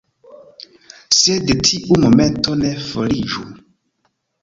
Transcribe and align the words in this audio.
Sed 1.17 1.53
tiu 1.71 2.01
momento 2.07 2.59
ne 2.65 2.75
foriĝu. 2.91 3.49